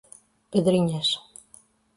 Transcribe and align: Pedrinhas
Pedrinhas 0.51 1.09